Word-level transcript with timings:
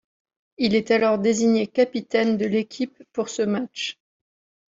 Il 0.57 0.73
est 0.73 0.89
alors 0.89 1.19
désigné 1.19 1.67
capitaine 1.67 2.35
de 2.35 2.47
l'équipe 2.47 3.03
pour 3.13 3.29
ce 3.29 3.43
match. 3.43 3.99